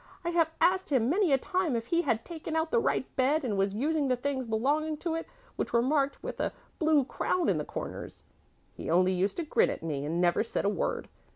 [0.25, 3.43] I have asked him many a time if he had taken out the right bed
[3.45, 5.27] and was using the things belonging to it
[5.57, 8.23] which were marked with a blue crown in the corners.
[8.73, 11.07] He only used to grin at me and never said a word.